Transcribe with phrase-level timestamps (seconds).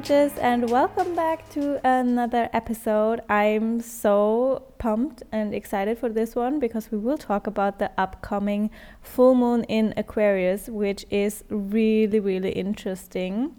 [0.00, 3.20] Gorgeous, and welcome back to another episode.
[3.28, 8.70] I'm so pumped and excited for this one because we will talk about the upcoming
[9.02, 13.54] full moon in Aquarius, which is really, really interesting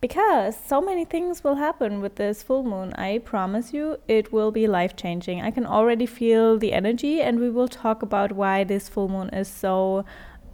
[0.00, 2.92] because so many things will happen with this full moon.
[2.92, 5.42] I promise you, it will be life changing.
[5.42, 9.30] I can already feel the energy, and we will talk about why this full moon
[9.30, 10.04] is so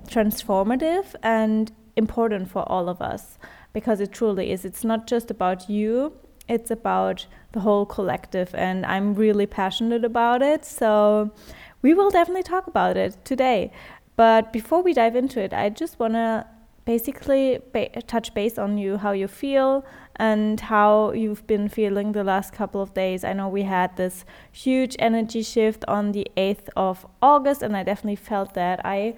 [0.06, 3.36] transformative and important for all of us
[3.78, 4.64] because it truly is.
[4.64, 6.12] It's not just about you,
[6.48, 10.64] it's about the whole collective, and I'm really passionate about it.
[10.64, 11.30] So
[11.80, 13.70] we will definitely talk about it today.
[14.16, 16.44] But before we dive into it, I just want to
[16.86, 19.84] basically ba- touch base on you, how you feel,
[20.16, 23.22] and how you've been feeling the last couple of days.
[23.22, 27.84] I know we had this huge energy shift on the 8th of August, and I
[27.84, 28.80] definitely felt that.
[28.84, 29.14] I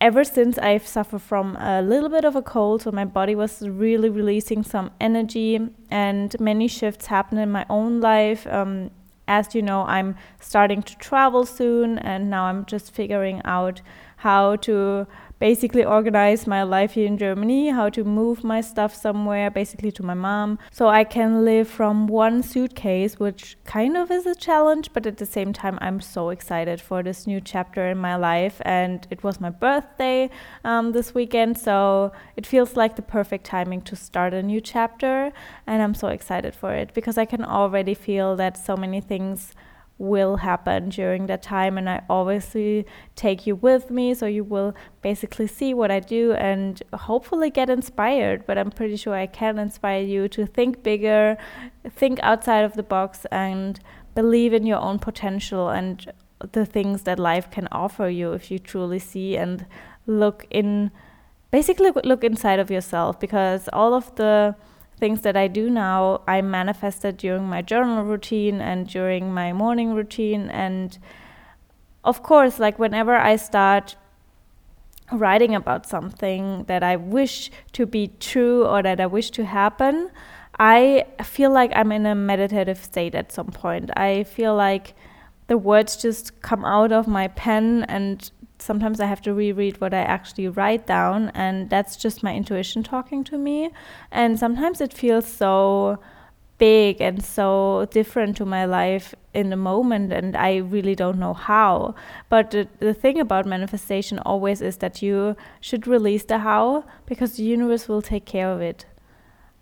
[0.00, 3.68] ever since I've suffered from a little bit of a cold, so my body was
[3.68, 5.58] really releasing some energy,
[5.90, 8.46] and many shifts happened in my own life.
[8.46, 8.90] Um,
[9.28, 13.80] as you know, I'm starting to travel soon, and now I'm just figuring out
[14.16, 15.06] how to
[15.40, 20.02] basically organize my life here in Germany, how to move my stuff somewhere, basically to
[20.02, 24.92] my mom, so I can live from one suitcase, which kind of is a challenge,
[24.92, 28.60] but at the same time, I'm so excited for this new chapter in my life.
[28.66, 30.28] And it was my birthday
[30.62, 35.32] um, this weekend, so it feels like the perfect timing to start a new chapter.
[35.66, 39.54] And I'm so excited for it because I can already feel that so many things
[40.00, 44.74] will happen during that time and I obviously take you with me so you will
[45.02, 49.58] basically see what I do and hopefully get inspired but I'm pretty sure I can
[49.58, 51.36] inspire you to think bigger
[51.90, 53.78] think outside of the box and
[54.14, 56.10] believe in your own potential and
[56.52, 59.66] the things that life can offer you if you truly see and
[60.06, 60.90] look in
[61.50, 64.56] basically look inside of yourself because all of the
[65.00, 69.94] things that I do now, I manifested during my journal routine and during my morning
[69.94, 70.50] routine.
[70.50, 70.96] And
[72.04, 73.96] of course, like whenever I start
[75.12, 80.10] writing about something that I wish to be true or that I wish to happen,
[80.58, 83.90] I feel like I'm in a meditative state at some point.
[83.96, 84.94] I feel like
[85.50, 88.30] the words just come out of my pen and
[88.62, 92.84] sometimes I have to reread what I actually write down, and that's just my intuition
[92.84, 93.70] talking to me.
[94.12, 95.98] And sometimes it feels so
[96.58, 101.34] big and so different to my life in the moment, and I really don't know
[101.34, 101.96] how.
[102.28, 107.38] But the, the thing about manifestation always is that you should release the how because
[107.38, 108.86] the universe will take care of it.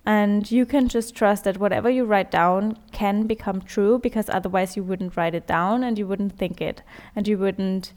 [0.09, 4.75] And you can just trust that whatever you write down can become true because otherwise
[4.75, 6.81] you wouldn't write it down and you wouldn't think it
[7.15, 7.93] and you wouldn't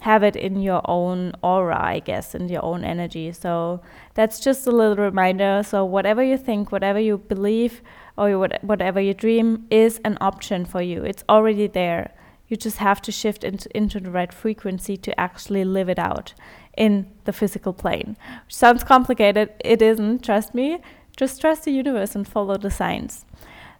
[0.00, 3.32] have it in your own aura, I guess, in your own energy.
[3.32, 3.80] So
[4.12, 5.62] that's just a little reminder.
[5.66, 7.80] So whatever you think, whatever you believe,
[8.18, 11.04] or whatever you dream is an option for you.
[11.04, 12.12] It's already there.
[12.48, 16.34] You just have to shift into, the right frequency to actually live it out
[16.76, 18.18] in the physical plane.
[18.46, 19.48] Sounds complicated.
[19.64, 20.80] It isn't, trust me.
[21.20, 23.26] Just trust the universe and follow the signs.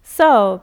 [0.03, 0.61] So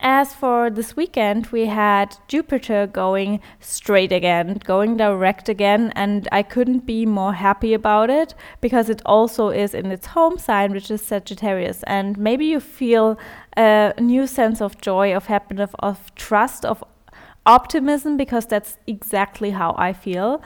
[0.00, 6.42] as for this weekend, we had Jupiter going straight again, going direct again, and I
[6.42, 10.90] couldn't be more happy about it because it also is in its home sign, which
[10.90, 11.82] is Sagittarius.
[11.82, 13.18] And maybe you feel
[13.54, 16.82] a new sense of joy, of happiness, of trust, of
[17.44, 20.40] optimism, because that's exactly how I feel.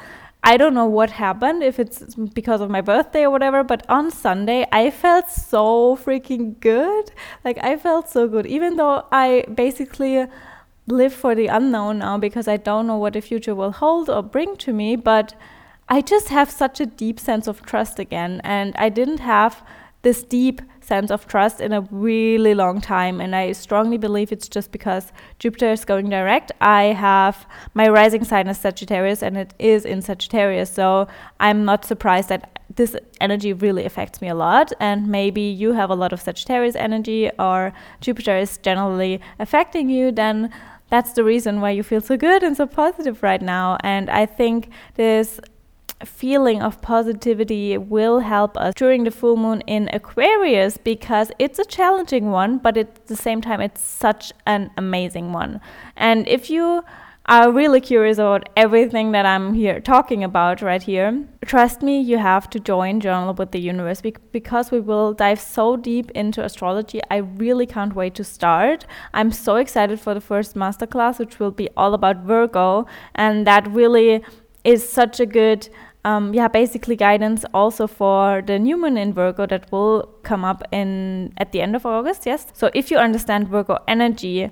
[0.46, 4.12] I don't know what happened, if it's because of my birthday or whatever, but on
[4.12, 7.10] Sunday I felt so freaking good.
[7.44, 10.28] Like I felt so good, even though I basically
[10.86, 14.22] live for the unknown now because I don't know what the future will hold or
[14.22, 15.34] bring to me, but
[15.88, 18.40] I just have such a deep sense of trust again.
[18.44, 19.66] And I didn't have
[20.02, 23.20] this deep sense of trust in a really long time.
[23.20, 26.52] And I strongly believe it's just because Jupiter is going direct.
[26.60, 30.70] I have my rising sign is Sagittarius and it is in Sagittarius.
[30.70, 31.08] So
[31.40, 34.72] I'm not surprised that this energy really affects me a lot.
[34.80, 40.12] And maybe you have a lot of Sagittarius energy or Jupiter is generally affecting you,
[40.12, 40.52] then
[40.88, 43.76] that's the reason why you feel so good and so positive right now.
[43.80, 45.40] And I think this
[46.04, 51.64] feeling of positivity will help us during the full moon in Aquarius because it's a
[51.64, 55.60] challenging one, but at the same time, it's such an amazing one.
[55.96, 56.84] And if you
[57.28, 62.18] are really curious about everything that I'm here talking about right here, trust me, you
[62.18, 64.00] have to join Journal with the Universe
[64.30, 67.00] because we will dive so deep into astrology.
[67.10, 68.86] I really can't wait to start.
[69.12, 73.66] I'm so excited for the first masterclass, which will be all about Virgo, and that
[73.70, 74.22] really
[74.62, 75.68] is such a good
[76.06, 80.62] um, yeah, basically guidance also for the new moon in Virgo that will come up
[80.70, 82.26] in at the end of August.
[82.26, 82.46] Yes.
[82.54, 84.48] So if you understand Virgo energy,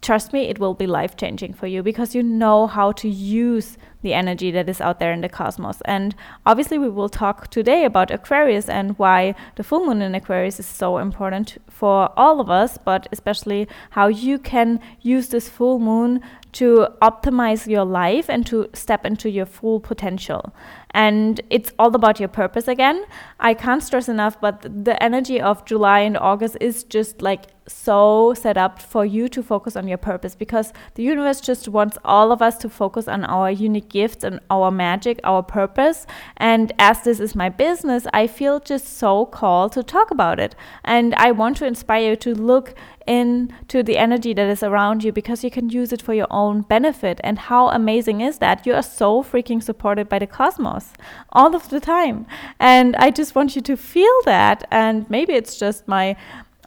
[0.00, 3.76] trust me, it will be life changing for you because you know how to use
[4.02, 5.80] the energy that is out there in the cosmos.
[5.84, 6.14] And
[6.46, 10.66] obviously, we will talk today about Aquarius and why the full moon in Aquarius is
[10.66, 16.22] so important for all of us, but especially how you can use this full moon
[16.52, 20.54] to optimize your life and to step into your full potential.
[20.92, 23.04] And it's all about your purpose again.
[23.38, 28.32] I can't stress enough, but the energy of July and August is just like so
[28.34, 32.32] set up for you to focus on your purpose because the universe just wants all
[32.32, 36.06] of us to focus on our unique gifts and our magic, our purpose.
[36.36, 40.54] And as this is my business, I feel just so called to talk about it.
[40.84, 42.74] And I want to inspire you to look
[43.06, 46.60] into the energy that is around you because you can use it for your own
[46.60, 47.20] benefit.
[47.24, 48.66] And how amazing is that?
[48.66, 50.92] You are so freaking supported by the cosmos
[51.32, 52.26] all of the time.
[52.60, 54.66] And I just want you to feel that.
[54.70, 56.16] And maybe it's just my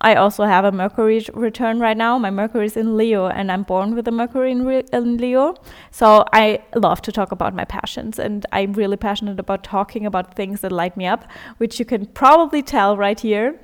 [0.01, 2.17] I also have a Mercury return right now.
[2.17, 5.55] My Mercury is in Leo, and I'm born with a Mercury in, Re- in, Leo.
[5.91, 10.33] So I love to talk about my passions, and I'm really passionate about talking about
[10.33, 13.59] things that light me up, which you can probably tell right here.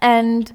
[0.00, 0.52] And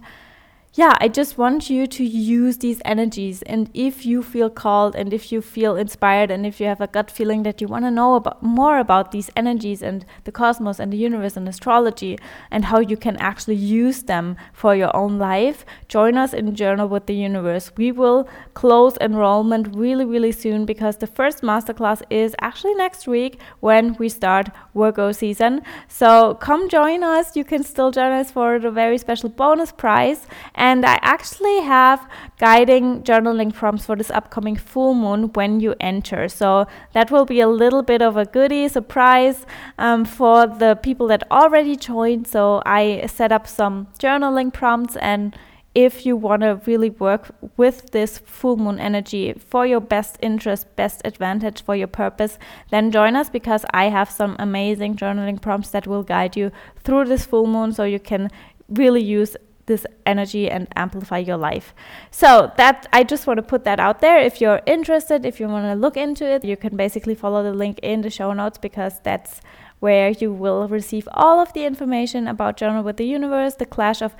[0.75, 3.41] yeah, I just want you to use these energies.
[3.41, 6.85] And if you feel called and if you feel inspired and if you have a
[6.85, 10.79] gut feeling that you want to know about more about these energies and the cosmos
[10.79, 12.19] and the universe and astrology
[12.51, 16.87] and how you can actually use them for your own life, join us in Journal
[16.87, 17.71] with the Universe.
[17.75, 23.39] We will close enrollment really, really soon because the first masterclass is actually next week
[23.59, 25.63] when we start Virgo season.
[25.87, 27.35] So come join us.
[27.35, 30.27] You can still join us for the very special bonus prize.
[30.59, 32.05] And I actually have
[32.37, 36.27] guiding journaling prompts for this upcoming full moon when you enter.
[36.27, 39.45] So that will be a little bit of a goodie surprise
[39.77, 42.27] um, for the people that already joined.
[42.27, 45.33] So I set up some journaling prompts and
[45.75, 50.75] if you want to really work with this full moon energy for your best interest,
[50.75, 52.37] best advantage for your purpose,
[52.69, 56.51] then join us because I have some amazing journaling prompts that will guide you
[56.83, 58.29] through this full moon so you can
[58.67, 59.37] really use
[59.69, 61.73] this energy and amplify your life.
[62.11, 64.19] So that I just want to put that out there.
[64.19, 67.53] If you're interested, if you want to look into it, you can basically follow the
[67.53, 69.39] link in the show notes because that's
[69.79, 74.01] where you will receive all of the information about Journal with the Universe, the clash
[74.01, 74.13] of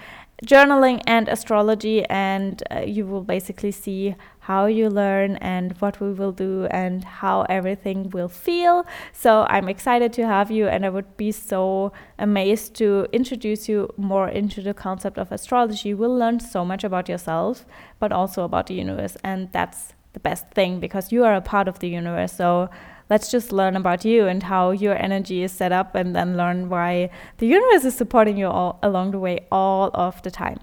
[0.46, 6.12] journaling and astrology, and uh, you will basically see how you learn and what we
[6.12, 8.86] will do and how everything will feel.
[9.14, 13.94] So I'm excited to have you, and I would be so amazed to introduce you
[13.98, 15.90] more into the concept of astrology.
[15.90, 17.66] You will learn so much about yourself,
[18.00, 21.68] but also about the universe, and that's the best thing because you are a part
[21.68, 22.34] of the universe.
[22.34, 22.70] So
[23.10, 26.70] let's just learn about you and how your energy is set up and then learn
[26.70, 30.60] why the universe is supporting you all along the way all of the time.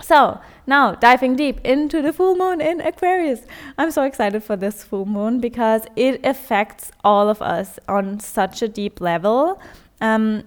[0.00, 3.40] So, now diving deep into the full moon in Aquarius.
[3.76, 8.62] I'm so excited for this full moon because it affects all of us on such
[8.62, 9.60] a deep level.
[10.00, 10.44] Um,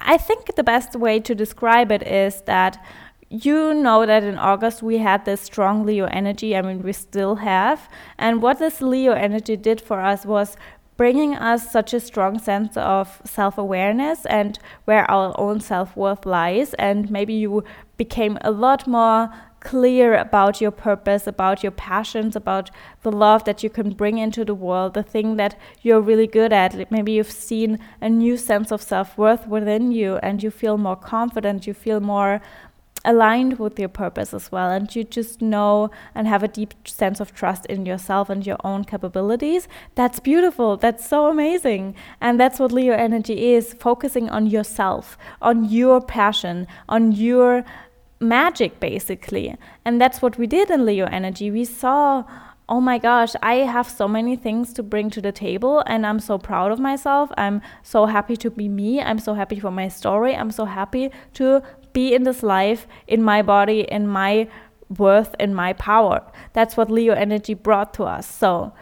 [0.00, 2.82] I think the best way to describe it is that
[3.30, 6.56] you know that in August we had this strong Leo energy.
[6.56, 7.88] I mean, we still have.
[8.18, 10.56] And what this Leo energy did for us was
[10.96, 16.24] bringing us such a strong sense of self awareness and where our own self worth
[16.26, 16.74] lies.
[16.74, 17.64] And maybe you
[17.96, 22.70] became a lot more clear about your purpose, about your passions, about
[23.02, 26.52] the love that you can bring into the world, the thing that you're really good
[26.52, 26.90] at.
[26.90, 30.96] Maybe you've seen a new sense of self worth within you and you feel more
[30.96, 32.42] confident, you feel more
[33.04, 34.70] aligned with your purpose as well.
[34.70, 38.58] And you just know and have a deep sense of trust in yourself and your
[38.64, 39.68] own capabilities.
[39.94, 40.76] That's beautiful.
[40.76, 41.94] That's so amazing.
[42.20, 47.64] And that's what Leo energy is focusing on yourself, on your passion, on your
[48.20, 49.56] magic, basically.
[49.84, 51.50] And that's what we did in Leo energy.
[51.50, 52.24] We saw
[52.66, 56.18] oh my gosh, I have so many things to bring to the table and I'm
[56.18, 57.30] so proud of myself.
[57.36, 59.02] I'm so happy to be me.
[59.02, 60.34] I'm so happy for my story.
[60.34, 61.62] I'm so happy to
[61.94, 64.48] be in this life, in my body, in my
[64.98, 66.20] worth, in my power.
[66.52, 68.28] That's what Leo energy brought to us.
[68.28, 68.74] So,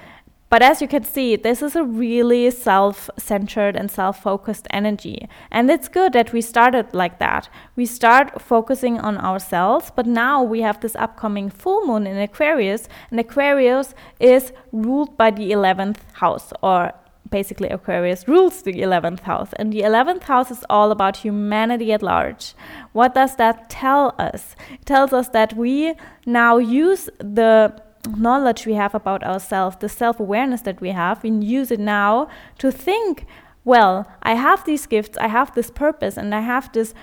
[0.52, 5.26] but as you can see, this is a really self centered and self focused energy.
[5.50, 7.48] And it's good that we started like that.
[7.74, 12.86] We start focusing on ourselves, but now we have this upcoming full moon in Aquarius,
[13.10, 16.92] and Aquarius is ruled by the 11th house or
[17.32, 19.52] basically Aquarius rules the 11th house.
[19.54, 22.54] And the 11th house is all about humanity at large.
[22.92, 24.54] What does that tell us?
[24.70, 27.74] It tells us that we now use the
[28.16, 32.28] knowledge we have about ourselves, the self awareness that we have, we use it now
[32.58, 33.26] to think
[33.64, 36.94] well, I have these gifts, I have this purpose, and I have this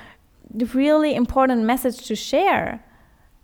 [0.73, 2.83] really important message to share.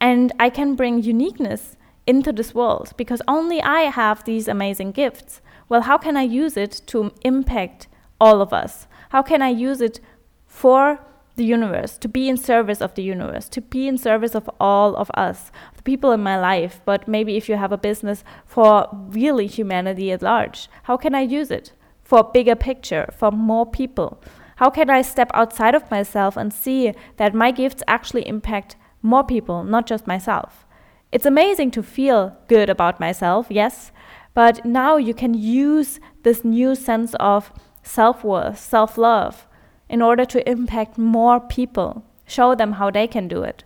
[0.02, 1.75] And I can bring uniqueness
[2.08, 5.42] into this world because only I have these amazing gifts.
[5.70, 7.88] Well, how can I use it to impact
[8.20, 8.88] all of us?
[9.10, 10.00] How can I use it
[10.46, 11.00] for
[11.36, 14.96] the universe, to be in service of the universe, to be in service of all
[14.96, 18.88] of us, the people in my life, but maybe if you have a business for
[18.92, 23.66] really humanity at large, how can I use it for a bigger picture, for more
[23.66, 24.22] people?
[24.58, 29.24] How can I step outside of myself and see that my gifts actually impact more
[29.24, 30.65] people, not just myself?
[31.16, 33.94] It's amazing to feel good about myself, yes,
[34.34, 37.54] but now you can use this new sense of
[37.84, 39.48] self worth, self love
[39.88, 42.04] in order to impact more people.
[42.26, 43.64] Show them how they can do it.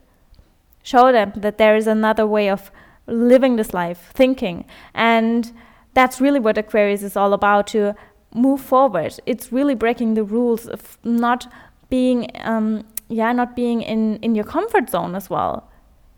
[0.84, 2.70] Show them that there is another way of
[3.08, 4.66] living this life, thinking.
[4.94, 5.52] And
[5.96, 7.96] that's really what Aquarius is all about to
[8.32, 9.20] move forward.
[9.26, 11.52] It's really breaking the rules of not
[11.90, 15.68] being, um, yeah, not being in, in your comfort zone as well.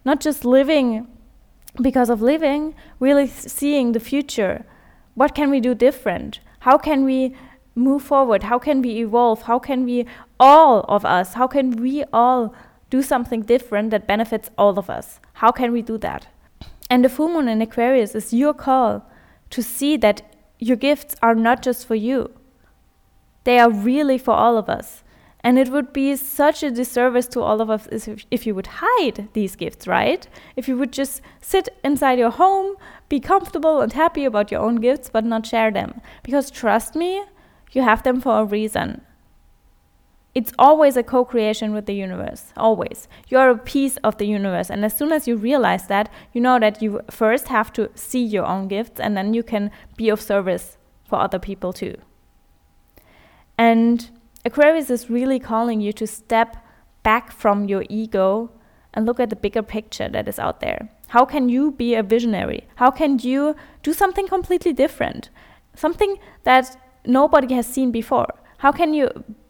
[0.03, 1.07] Not just living
[1.79, 4.65] because of living, really seeing the future.
[5.13, 6.39] What can we do different?
[6.59, 7.35] How can we
[7.75, 8.43] move forward?
[8.43, 9.43] How can we evolve?
[9.43, 10.05] How can we,
[10.39, 12.53] all of us, how can we all
[12.89, 15.19] do something different that benefits all of us?
[15.33, 16.27] How can we do that?
[16.89, 19.09] And the full moon in Aquarius is your call
[19.51, 20.21] to see that
[20.59, 22.31] your gifts are not just for you,
[23.43, 25.03] they are really for all of us.
[25.43, 28.67] And it would be such a disservice to all of us if, if you would
[28.67, 30.27] hide these gifts, right?
[30.55, 32.75] If you would just sit inside your home,
[33.09, 35.99] be comfortable and happy about your own gifts, but not share them.
[36.21, 37.23] Because trust me,
[37.71, 39.01] you have them for a reason.
[40.33, 43.07] It's always a co creation with the universe, always.
[43.27, 44.69] You're a piece of the universe.
[44.69, 48.23] And as soon as you realize that, you know that you first have to see
[48.23, 51.95] your own gifts and then you can be of service for other people too.
[53.57, 54.09] And
[54.43, 56.57] Aquarius is really calling you to step
[57.03, 58.51] back from your ego
[58.93, 60.89] and look at the bigger picture that is out there.
[61.09, 62.67] How can you be a visionary?
[62.75, 65.29] How can you do something completely different?
[65.75, 68.33] Something that nobody has seen before.
[68.57, 69.09] How can you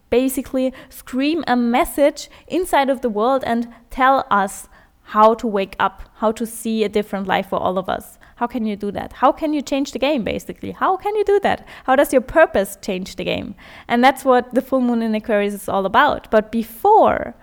[0.10, 4.68] basically scream a message inside of the world and tell us
[5.04, 8.18] how to wake up, how to see a different life for all of us?
[8.42, 9.14] How can you do that?
[9.14, 10.72] How can you change the game, basically?
[10.72, 11.64] How can you do that?
[11.84, 13.54] How does your purpose change the game?
[13.88, 16.32] And that's what the full moon in Aquarius is all about.
[16.32, 17.36] But before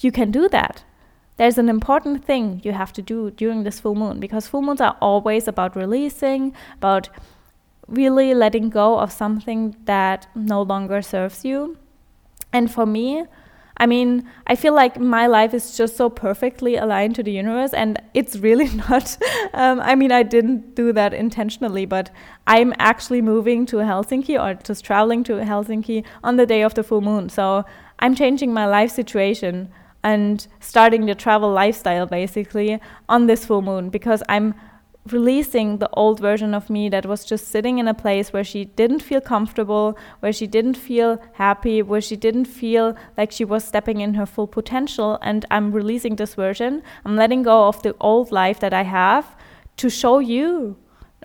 [0.00, 0.84] you can do that,
[1.38, 4.82] there's an important thing you have to do during this full moon because full moons
[4.82, 7.08] are always about releasing, about
[7.88, 11.78] really letting go of something that no longer serves you.
[12.52, 13.24] And for me,
[13.78, 17.74] I mean, I feel like my life is just so perfectly aligned to the universe,
[17.74, 19.16] and it's really not.
[19.52, 22.10] Um, I mean, I didn't do that intentionally, but
[22.46, 26.82] I'm actually moving to Helsinki or just traveling to Helsinki on the day of the
[26.82, 27.28] full moon.
[27.28, 27.64] So
[27.98, 29.70] I'm changing my life situation
[30.02, 34.54] and starting the travel lifestyle basically on this full moon because I'm
[35.12, 38.64] releasing the old version of me that was just sitting in a place where she
[38.64, 43.64] didn't feel comfortable, where she didn't feel happy, where she didn't feel like she was
[43.64, 45.18] stepping in her full potential.
[45.22, 46.82] And I'm releasing this version.
[47.04, 49.36] I'm letting go of the old life that I have
[49.78, 50.76] to show you.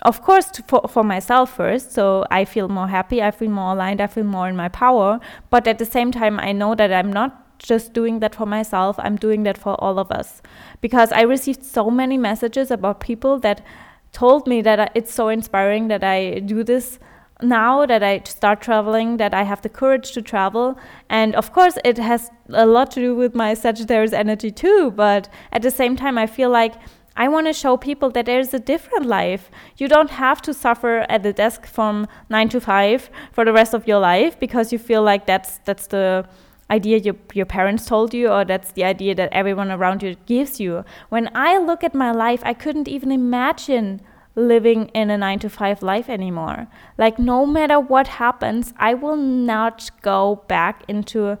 [0.02, 3.72] Of course, to, for, for myself first, so I feel more happy, I feel more
[3.72, 5.20] aligned, I feel more in my power.
[5.48, 8.96] But at the same time, I know that I'm not just doing that for myself,
[8.98, 10.42] I'm doing that for all of us.
[10.80, 13.64] Because I received so many messages about people that
[14.12, 16.98] told me that it's so inspiring that I do this
[17.42, 20.78] now that I start traveling, that I have the courage to travel.
[21.08, 24.92] And of course, it has a lot to do with my Sagittarius energy too.
[24.92, 26.74] But at the same time, I feel like
[27.16, 29.50] I want to show people that there's a different life.
[29.76, 33.74] You don't have to suffer at the desk from nine to five for the rest
[33.74, 36.26] of your life because you feel like that's that's the
[36.72, 40.58] idea your, your parents told you or that's the idea that everyone around you gives
[40.58, 40.84] you.
[41.10, 44.00] When I look at my life, I couldn't even imagine
[44.34, 46.66] living in a 9 to 5 life anymore.
[46.96, 51.38] Like no matter what happens, I will not go back into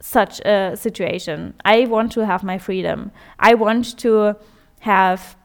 [0.00, 1.54] such a situation.
[1.64, 3.10] I want to have my freedom.
[3.38, 4.36] I want to
[4.80, 5.36] have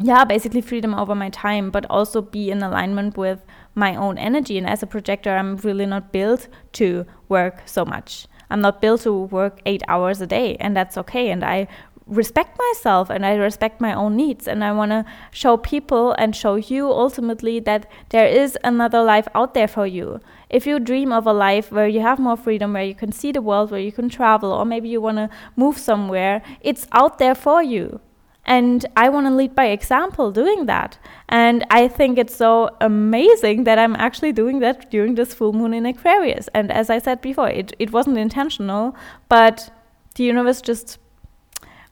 [0.00, 3.40] yeah, basically freedom over my time, but also be in alignment with
[3.78, 4.58] my own energy.
[4.58, 8.26] And as a projector, I'm really not built to work so much.
[8.50, 11.30] I'm not built to work eight hours a day, and that's okay.
[11.30, 11.68] And I
[12.08, 14.48] respect myself and I respect my own needs.
[14.48, 19.28] And I want to show people and show you ultimately that there is another life
[19.34, 20.20] out there for you.
[20.48, 23.32] If you dream of a life where you have more freedom, where you can see
[23.32, 27.18] the world, where you can travel, or maybe you want to move somewhere, it's out
[27.18, 28.00] there for you.
[28.48, 30.98] And I want to lead by example doing that.
[31.28, 35.74] And I think it's so amazing that I'm actually doing that during this full moon
[35.74, 36.48] in Aquarius.
[36.54, 38.96] And as I said before, it, it wasn't intentional,
[39.28, 39.70] but
[40.14, 40.98] the universe just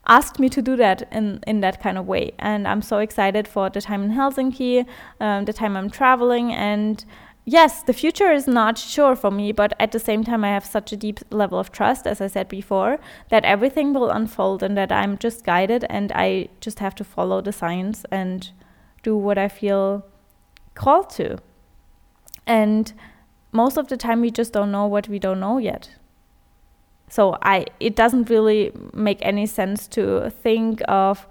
[0.07, 2.31] asked me to do that in, in that kind of way.
[2.39, 4.83] And I'm so excited for the time in Helsinki,
[5.19, 6.51] um, the time I'm traveling.
[6.53, 7.05] And
[7.47, 10.65] yes, the future is not sure for me, but at the same time, I have
[10.65, 12.99] such a deep level of trust, as I said before,
[13.29, 17.41] that everything will unfold and that I'm just guided and I just have to follow
[17.41, 18.51] the signs and
[19.01, 20.05] do what I feel
[20.75, 21.37] called to.
[22.45, 22.93] And
[23.53, 25.89] most of the time, we just don't know what we don't know yet
[27.09, 31.25] so i it doesn't really make any sense to think of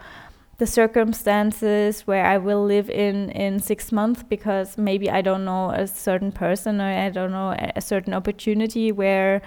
[0.58, 5.70] the circumstances where I will live in in six months because maybe I don't know
[5.70, 9.42] a certain person or I don't know a certain opportunity where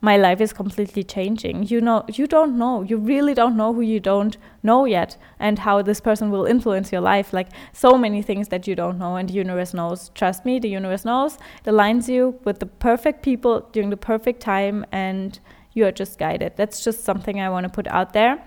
[0.00, 1.64] my life is completely changing.
[1.64, 2.82] You know, you don't know.
[2.82, 6.92] You really don't know who you don't know yet and how this person will influence
[6.92, 7.32] your life.
[7.32, 10.10] Like so many things that you don't know and the universe knows.
[10.14, 11.38] Trust me, the universe knows.
[11.64, 15.38] It aligns you with the perfect people during the perfect time and
[15.72, 16.52] you are just guided.
[16.56, 18.42] That's just something I want to put out there.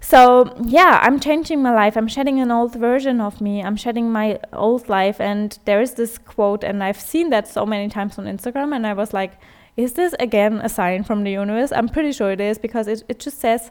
[0.00, 1.96] So, yeah, I'm changing my life.
[1.96, 3.62] I'm shedding an old version of me.
[3.62, 5.20] I'm shedding my old life.
[5.20, 8.74] And there is this quote, and I've seen that so many times on Instagram.
[8.74, 9.32] And I was like,
[9.76, 11.72] is this again a sign from the universe?
[11.72, 13.70] I'm pretty sure it is because it, it just says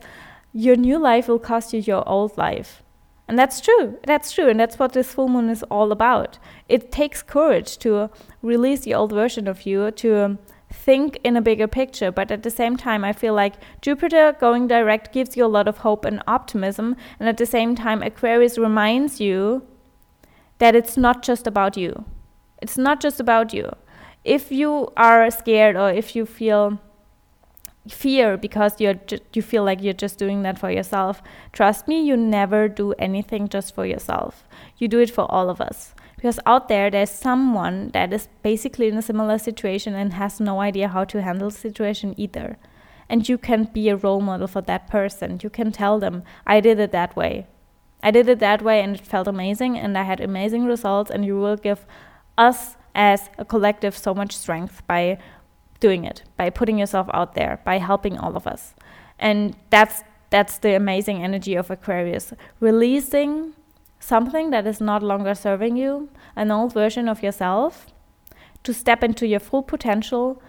[0.53, 2.83] your new life will cost you your old life.
[3.27, 3.97] And that's true.
[4.05, 4.49] That's true.
[4.49, 6.39] And that's what this full moon is all about.
[6.69, 8.09] It takes courage to
[8.41, 10.37] release the old version of you, to
[10.77, 12.11] think in a bigger picture.
[12.11, 15.67] But at the same time, I feel like Jupiter going direct gives you a lot
[15.67, 16.95] of hope and optimism.
[17.19, 19.63] And at the same time, Aquarius reminds you
[20.59, 22.05] that it's not just about you.
[22.61, 23.71] It's not just about you.
[24.23, 26.79] If you are scared or if you feel
[27.89, 31.21] fear because you're ju- you feel like you're just doing that for yourself
[31.53, 34.43] trust me you never do anything just for yourself
[34.77, 38.87] you do it for all of us because out there there's someone that is basically
[38.87, 42.57] in a similar situation and has no idea how to handle the situation either.
[43.07, 45.39] And you can be a role model for that person.
[45.41, 47.47] You can tell them i did it that way.
[48.03, 51.25] I did it that way and it felt amazing and i had amazing results and
[51.25, 51.85] you will give
[52.37, 55.17] us as a collective so much strength by
[55.79, 58.73] doing it by putting yourself out there by helping all of us.
[59.19, 62.33] And that's that's the amazing energy of aquarius.
[62.59, 63.53] Releasing
[64.07, 67.87] something that is not longer serving you, an old version of yourself,
[68.63, 70.41] to step into your full potential,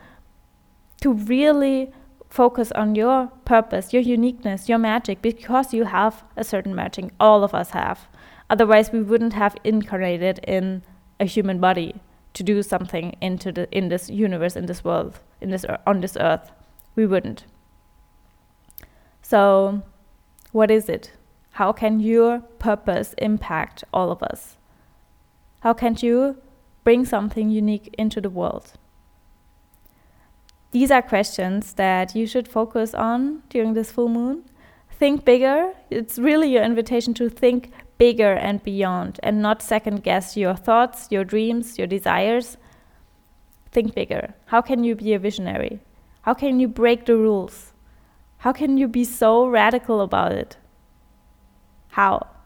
[1.01, 1.92] to really
[2.31, 7.11] focus on your purpose, your uniqueness, your magic, because you have a certain magic.
[7.18, 8.07] All of us have.
[8.49, 10.83] Otherwise, we wouldn't have incarnated in
[11.18, 12.01] a human body
[12.35, 16.16] to do something into the in this universe, in this world, in this on this
[16.21, 16.53] earth.
[16.94, 17.44] We wouldn't.
[19.21, 19.83] So,
[20.53, 21.17] what is it?
[21.59, 24.57] How can your purpose impact all of us?
[25.59, 26.37] How can you
[26.85, 28.75] bring something unique into the world?
[30.71, 34.44] These are questions that you should focus on during this full moon.
[35.01, 35.73] Think bigger.
[35.90, 41.09] It's really your invitation to think bigger and beyond and not second guess your thoughts,
[41.11, 42.57] your dreams, your desires.
[43.73, 44.33] Think bigger.
[44.47, 45.81] How can you be a visionary?
[46.23, 47.73] How can you break the rules?
[48.44, 50.57] How can you be so radical about it?
[51.99, 52.39] How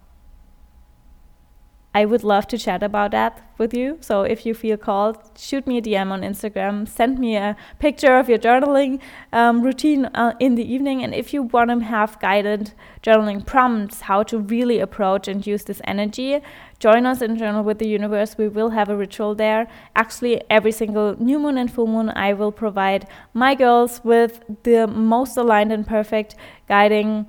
[1.95, 3.99] I would love to chat about that with you.
[4.01, 8.17] So if you feel called, shoot me a DM on Instagram, send me a picture
[8.17, 8.99] of your journaling
[9.31, 11.03] um, routine uh, in the evening.
[11.05, 15.65] And if you want to have guided journaling prompts, how to really approach and use
[15.65, 16.41] this energy,
[16.79, 18.39] join us in Journal with the Universe.
[18.39, 19.69] We will have a ritual there.
[19.95, 24.87] Actually, every single new moon and full moon, I will provide my girls with the
[24.87, 26.37] most aligned and perfect
[26.69, 27.27] guiding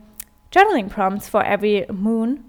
[0.54, 2.46] journaling prompts for every moon.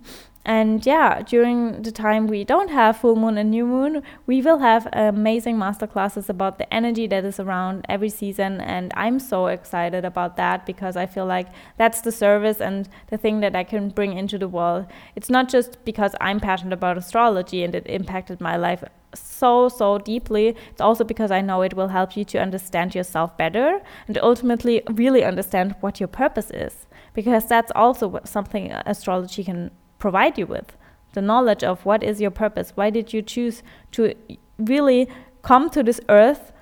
[0.47, 4.59] And yeah, during the time we don't have full moon and new moon, we will
[4.59, 8.61] have amazing masterclasses about the energy that is around every season.
[8.61, 13.17] And I'm so excited about that because I feel like that's the service and the
[13.17, 14.85] thing that I can bring into the world.
[15.17, 19.97] It's not just because I'm passionate about astrology and it impacted my life so, so
[19.97, 20.57] deeply.
[20.73, 24.83] It's also because I know it will help you to understand yourself better and ultimately
[24.91, 30.77] really understand what your purpose is because that's also something astrology can provide you with
[31.15, 32.73] the knowledge of what is your purpose.
[32.75, 34.15] Why did you choose to
[34.59, 35.09] really
[35.43, 36.53] come to this earth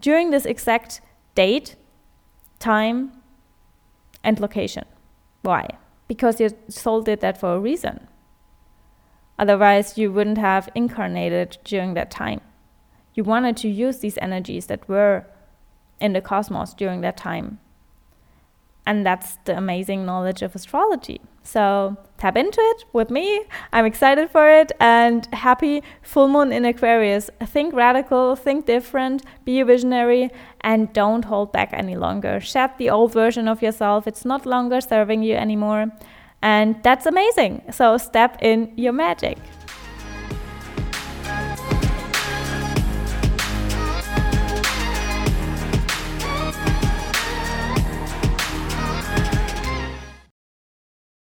[0.00, 1.00] during this exact
[1.34, 1.76] date
[2.58, 3.12] time
[4.24, 4.84] and location?
[5.42, 5.68] Why?
[6.08, 8.08] Because your soul did that for a reason.
[9.38, 12.40] Otherwise you wouldn't have incarnated during that time.
[13.14, 15.26] You wanted to use these energies that were
[16.00, 17.60] in the cosmos during that time
[18.86, 21.20] and that's the amazing knowledge of astrology.
[21.42, 23.44] So tap into it with me.
[23.72, 27.30] I'm excited for it and happy full moon in Aquarius.
[27.44, 30.30] Think radical, think different, be a visionary,
[30.62, 32.40] and don't hold back any longer.
[32.40, 35.86] Shed the old version of yourself, it's not longer serving you anymore.
[36.42, 37.62] And that's amazing.
[37.70, 39.38] So step in your magic.